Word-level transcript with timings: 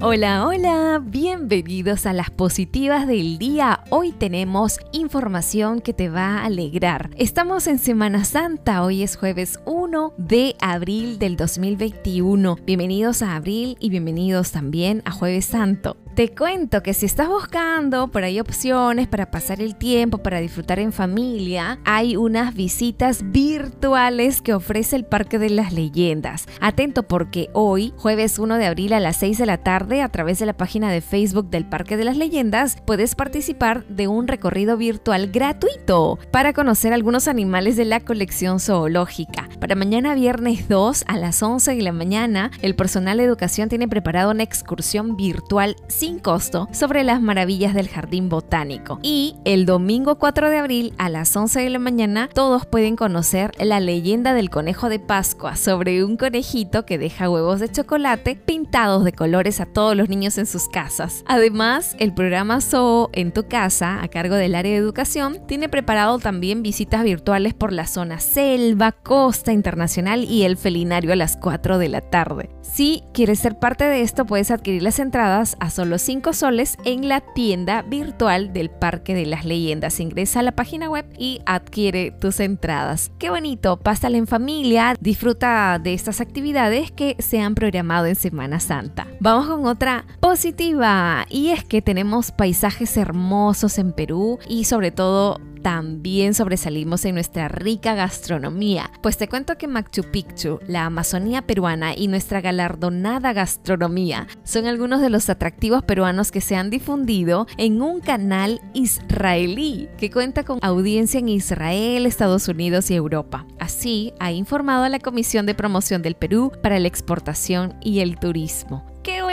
Hola, 0.00 0.46
hola, 0.46 1.02
bienvenidos 1.04 2.06
a 2.06 2.12
las 2.12 2.30
positivas 2.30 3.04
del 3.08 3.36
día. 3.36 3.80
Hoy 3.90 4.12
tenemos 4.12 4.78
información 4.92 5.80
que 5.80 5.92
te 5.92 6.08
va 6.08 6.38
a 6.38 6.44
alegrar. 6.44 7.10
Estamos 7.18 7.66
en 7.66 7.80
Semana 7.80 8.22
Santa, 8.24 8.84
hoy 8.84 9.02
es 9.02 9.16
jueves 9.16 9.58
1 9.66 10.12
de 10.16 10.54
abril 10.60 11.18
del 11.18 11.36
2021. 11.36 12.58
Bienvenidos 12.64 13.22
a 13.22 13.34
abril 13.34 13.76
y 13.80 13.90
bienvenidos 13.90 14.52
también 14.52 15.02
a 15.04 15.10
jueves 15.10 15.46
santo. 15.46 15.96
Te 16.14 16.34
cuento 16.34 16.82
que 16.82 16.94
si 16.94 17.06
estás 17.06 17.28
buscando 17.28 18.08
por 18.08 18.24
ahí 18.24 18.40
opciones 18.40 19.06
para 19.06 19.30
pasar 19.30 19.60
el 19.60 19.76
tiempo, 19.76 20.18
para 20.18 20.40
disfrutar 20.40 20.80
en 20.80 20.92
familia, 20.92 21.78
hay 21.84 22.16
unas 22.16 22.54
visitas 22.54 23.20
virtuales 23.30 24.42
que 24.42 24.52
ofrece 24.54 24.96
el 24.96 25.04
Parque 25.04 25.38
de 25.38 25.50
las 25.50 25.72
Leyendas. 25.72 26.48
Atento 26.60 27.04
porque 27.04 27.50
hoy, 27.52 27.92
jueves 27.96 28.40
1 28.40 28.58
de 28.58 28.66
abril 28.66 28.94
a 28.94 29.00
las 29.00 29.16
6 29.18 29.38
de 29.38 29.46
la 29.46 29.58
tarde, 29.58 29.87
a 29.96 30.08
través 30.10 30.38
de 30.38 30.46
la 30.46 30.52
página 30.56 30.92
de 30.92 31.00
Facebook 31.00 31.48
del 31.50 31.64
Parque 31.66 31.96
de 31.96 32.04
las 32.04 32.16
Leyendas, 32.16 32.76
puedes 32.86 33.14
participar 33.14 33.86
de 33.88 34.06
un 34.06 34.28
recorrido 34.28 34.76
virtual 34.76 35.30
gratuito 35.32 36.18
para 36.30 36.52
conocer 36.52 36.92
algunos 36.92 37.26
animales 37.26 37.76
de 37.76 37.86
la 37.86 38.00
colección 38.00 38.60
zoológica. 38.60 39.47
Para 39.68 39.80
mañana 39.80 40.14
viernes 40.14 40.66
2 40.66 41.04
a 41.08 41.18
las 41.18 41.42
11 41.42 41.74
de 41.74 41.82
la 41.82 41.92
mañana, 41.92 42.50
el 42.62 42.74
personal 42.74 43.18
de 43.18 43.24
educación 43.24 43.68
tiene 43.68 43.86
preparado 43.86 44.30
una 44.30 44.42
excursión 44.42 45.14
virtual 45.14 45.76
sin 45.88 46.20
costo 46.20 46.70
sobre 46.72 47.04
las 47.04 47.20
maravillas 47.20 47.74
del 47.74 47.86
jardín 47.90 48.30
botánico. 48.30 48.98
Y 49.02 49.34
el 49.44 49.66
domingo 49.66 50.14
4 50.18 50.48
de 50.48 50.56
abril 50.56 50.94
a 50.96 51.10
las 51.10 51.36
11 51.36 51.60
de 51.60 51.68
la 51.68 51.78
mañana, 51.78 52.30
todos 52.32 52.64
pueden 52.64 52.96
conocer 52.96 53.52
la 53.62 53.78
leyenda 53.78 54.32
del 54.32 54.48
conejo 54.48 54.88
de 54.88 55.00
Pascua 55.00 55.54
sobre 55.56 56.02
un 56.02 56.16
conejito 56.16 56.86
que 56.86 56.96
deja 56.96 57.28
huevos 57.28 57.60
de 57.60 57.70
chocolate 57.70 58.36
pintados 58.36 59.04
de 59.04 59.12
colores 59.12 59.60
a 59.60 59.66
todos 59.66 59.94
los 59.94 60.08
niños 60.08 60.38
en 60.38 60.46
sus 60.46 60.66
casas. 60.70 61.24
Además, 61.26 61.94
el 61.98 62.14
programa 62.14 62.62
Zoo 62.62 63.10
en 63.12 63.32
tu 63.32 63.46
casa, 63.48 64.02
a 64.02 64.08
cargo 64.08 64.36
del 64.36 64.54
área 64.54 64.72
de 64.72 64.78
educación, 64.78 65.36
tiene 65.46 65.68
preparado 65.68 66.18
también 66.18 66.62
visitas 66.62 67.04
virtuales 67.04 67.52
por 67.52 67.74
la 67.74 67.86
zona 67.86 68.18
selva, 68.18 68.92
costa, 68.92 69.52
Internacional 69.58 70.22
y 70.24 70.44
El 70.44 70.56
Felinario 70.56 71.12
a 71.12 71.16
las 71.16 71.36
4 71.36 71.78
de 71.78 71.88
la 71.88 72.00
tarde. 72.00 72.48
Si 72.62 73.02
quieres 73.12 73.40
ser 73.40 73.58
parte 73.58 73.84
de 73.84 74.02
esto, 74.02 74.24
puedes 74.24 74.50
adquirir 74.52 74.82
las 74.82 75.00
entradas 75.00 75.56
a 75.58 75.70
solo 75.70 75.98
5 75.98 76.32
soles 76.32 76.76
en 76.84 77.08
la 77.08 77.20
tienda 77.20 77.82
virtual 77.82 78.52
del 78.52 78.70
Parque 78.70 79.14
de 79.16 79.26
las 79.26 79.44
Leyendas. 79.44 79.98
Ingresa 79.98 80.40
a 80.40 80.44
la 80.44 80.52
página 80.52 80.88
web 80.88 81.06
y 81.18 81.40
adquiere 81.44 82.12
tus 82.12 82.38
entradas. 82.38 83.10
Qué 83.18 83.30
bonito, 83.30 83.78
Pásale 83.78 84.18
en 84.18 84.26
familia, 84.28 84.94
disfruta 85.00 85.80
de 85.82 85.92
estas 85.92 86.20
actividades 86.20 86.92
que 86.92 87.16
se 87.18 87.40
han 87.40 87.54
programado 87.56 88.06
en 88.06 88.14
Semana 88.14 88.60
Santa. 88.60 89.06
Vamos 89.18 89.48
con 89.48 89.66
otra 89.66 90.04
positiva 90.20 91.26
y 91.28 91.48
es 91.48 91.64
que 91.64 91.82
tenemos 91.82 92.30
paisajes 92.30 92.96
hermosos 92.96 93.78
en 93.78 93.92
Perú 93.92 94.38
y 94.48 94.64
sobre 94.64 94.92
todo 94.92 95.40
también 95.58 96.34
sobresalimos 96.34 97.04
en 97.04 97.14
nuestra 97.14 97.48
rica 97.48 97.94
gastronomía, 97.94 98.90
pues 99.02 99.16
te 99.18 99.28
cuento 99.28 99.56
que 99.58 99.66
Machu 99.68 100.02
Picchu, 100.10 100.60
la 100.66 100.86
Amazonía 100.86 101.42
peruana 101.42 101.94
y 101.96 102.08
nuestra 102.08 102.40
galardonada 102.40 103.32
gastronomía 103.32 104.26
son 104.44 104.66
algunos 104.66 105.00
de 105.00 105.10
los 105.10 105.28
atractivos 105.28 105.82
peruanos 105.84 106.30
que 106.30 106.40
se 106.40 106.56
han 106.56 106.70
difundido 106.70 107.46
en 107.56 107.82
un 107.82 108.00
canal 108.00 108.60
israelí 108.74 109.88
que 109.98 110.10
cuenta 110.10 110.44
con 110.44 110.58
audiencia 110.62 111.18
en 111.20 111.28
Israel, 111.28 112.06
Estados 112.06 112.48
Unidos 112.48 112.90
y 112.90 112.94
Europa. 112.94 113.46
Así 113.58 114.12
ha 114.18 114.32
informado 114.32 114.84
a 114.84 114.88
la 114.88 114.98
Comisión 114.98 115.46
de 115.46 115.54
Promoción 115.54 116.02
del 116.02 116.14
Perú 116.14 116.52
para 116.62 116.78
la 116.78 116.88
Exportación 116.88 117.74
y 117.82 118.00
el 118.00 118.18
Turismo 118.18 118.84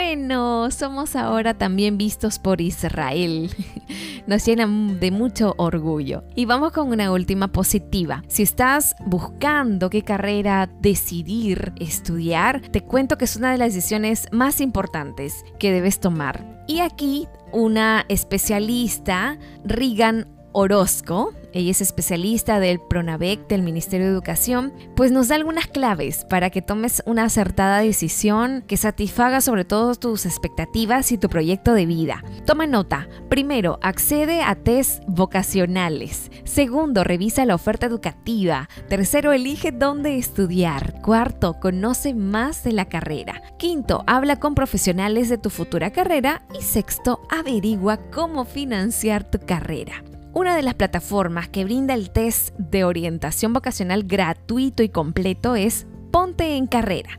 bueno, 0.06 0.70
somos 0.70 1.16
ahora 1.16 1.54
también 1.58 1.98
vistos 1.98 2.38
por 2.38 2.60
Israel. 2.60 3.50
Nos 4.28 4.46
llena 4.46 4.66
de 4.94 5.10
mucho 5.10 5.54
orgullo. 5.58 6.22
Y 6.36 6.44
vamos 6.44 6.70
con 6.72 6.90
una 6.90 7.10
última 7.10 7.48
positiva. 7.48 8.22
Si 8.28 8.44
estás 8.44 8.94
buscando 9.04 9.90
qué 9.90 10.02
carrera 10.02 10.70
decidir 10.80 11.72
estudiar, 11.80 12.60
te 12.70 12.82
cuento 12.82 13.18
que 13.18 13.24
es 13.24 13.34
una 13.34 13.50
de 13.50 13.58
las 13.58 13.74
decisiones 13.74 14.28
más 14.30 14.60
importantes 14.60 15.44
que 15.58 15.72
debes 15.72 15.98
tomar. 15.98 16.62
Y 16.68 16.78
aquí 16.80 17.26
una 17.52 18.04
especialista, 18.08 19.38
Regan 19.64 20.28
Orozco, 20.58 21.34
ella 21.52 21.70
es 21.70 21.82
especialista 21.82 22.60
del 22.60 22.80
PRONAVEC 22.80 23.46
del 23.46 23.60
Ministerio 23.62 24.06
de 24.06 24.12
Educación, 24.12 24.72
pues 24.96 25.10
nos 25.12 25.28
da 25.28 25.34
algunas 25.34 25.66
claves 25.66 26.24
para 26.30 26.48
que 26.48 26.62
tomes 26.62 27.02
una 27.04 27.24
acertada 27.24 27.80
decisión 27.80 28.64
que 28.66 28.78
satisfaga 28.78 29.42
sobre 29.42 29.66
todo 29.66 29.94
tus 29.96 30.24
expectativas 30.24 31.12
y 31.12 31.18
tu 31.18 31.28
proyecto 31.28 31.74
de 31.74 31.84
vida. 31.84 32.24
Toma 32.46 32.66
nota. 32.66 33.06
Primero, 33.28 33.78
accede 33.82 34.40
a 34.40 34.54
test 34.54 35.02
vocacionales. 35.06 36.30
Segundo, 36.44 37.04
revisa 37.04 37.44
la 37.44 37.54
oferta 37.54 37.84
educativa. 37.84 38.70
Tercero, 38.88 39.32
elige 39.34 39.72
dónde 39.72 40.16
estudiar. 40.16 41.02
Cuarto, 41.02 41.60
conoce 41.60 42.14
más 42.14 42.64
de 42.64 42.72
la 42.72 42.86
carrera. 42.86 43.42
Quinto, 43.58 44.04
habla 44.06 44.40
con 44.40 44.54
profesionales 44.54 45.28
de 45.28 45.36
tu 45.36 45.50
futura 45.50 45.90
carrera. 45.92 46.46
Y 46.58 46.62
sexto, 46.62 47.20
averigua 47.28 47.98
cómo 48.10 48.46
financiar 48.46 49.22
tu 49.30 49.38
carrera. 49.40 50.02
Una 50.38 50.54
de 50.54 50.62
las 50.62 50.74
plataformas 50.74 51.48
que 51.48 51.64
brinda 51.64 51.94
el 51.94 52.10
test 52.10 52.54
de 52.58 52.84
orientación 52.84 53.52
vocacional 53.54 54.04
gratuito 54.04 54.82
y 54.82 54.90
completo 54.90 55.56
es 55.56 55.86
Ponte 56.12 56.56
en 56.56 56.66
Carrera, 56.66 57.18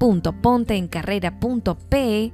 www.ponteencarrera.pe, 0.00 2.32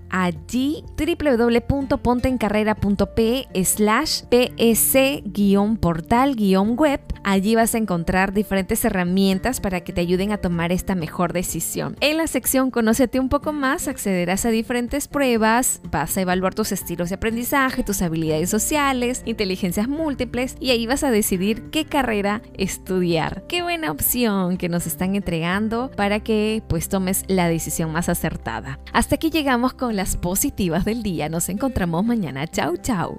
slash 3.63 4.23
e 4.33 5.53
portal 5.81 6.35
web 6.77 7.01
Allí 7.25 7.55
vas 7.55 7.75
a 7.75 7.79
encontrar 7.79 8.35
diferentes 8.35 8.85
herramientas 8.85 9.61
para 9.61 9.81
que 9.81 9.95
te 9.95 10.03
ayuden 10.03 10.31
a 10.31 10.37
tomar 10.39 10.73
esta 10.73 10.95
mejor 10.95 11.33
decisión. 11.33 11.97
En 12.01 12.19
la 12.19 12.27
sección 12.27 12.71
Conócete 12.71 13.19
un 13.19 13.31
poco 13.31 13.53
más 13.53 13.89
accederás 13.89 14.45
a 14.45 14.51
diferentes 14.51 15.09
pruebas, 15.09 15.81
vas 15.91 16.17
a 16.17 16.21
evaluar 16.21 16.55
tus 16.55 16.71
estilos 16.71 17.09
de 17.09 17.15
aprendizaje, 17.15 17.83
tus 17.83 18.03
habilidades 18.03 18.51
sociales, 18.51 19.23
inteligencias 19.25 19.89
múltiples 19.89 20.57
y 20.61 20.71
ahí 20.71 20.87
vas 20.87 21.03
a 21.05 21.11
decidir 21.11 21.71
qué 21.71 21.87
carrera 21.87 22.43
estudiar. 22.59 23.45
Qué 23.49 23.63
buena 23.63 23.91
opción 23.91 24.59
que 24.59 24.69
nos 24.69 24.87
están 24.87 25.15
entregando 25.17 25.91
para 25.97 26.21
que 26.21 26.63
pues 26.69 26.89
tomes 26.91 27.25
la 27.29 27.49
decisión 27.49 27.91
más 27.93 28.11
acertada. 28.11 28.79
Hasta 28.93 29.15
aquí 29.15 29.31
llegamos 29.31 29.73
con 29.73 29.97
las 29.97 30.19
positivas 30.19 30.85
del 30.85 31.03
día. 31.03 31.31
Nos 31.31 31.49
encontramos 31.49 32.05
mañana. 32.05 32.47
Chau, 32.49 32.77
chau. 32.77 33.19